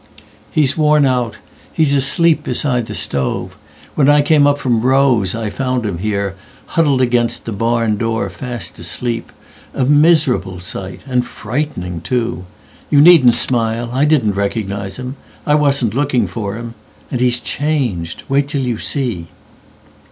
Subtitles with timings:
[0.51, 1.37] "He's worn out.
[1.71, 3.55] He's asleep beside the stove.
[3.93, 6.35] When I came up from Rowe's I found him here,
[6.65, 14.33] Huddled against the barn door fast asleep,A miserable sight, and frightening, too—You needn't smile—I didn't
[14.33, 18.23] recognise him—I wasn't looking for him—and he's changed.
[18.27, 19.27] Wait till you see."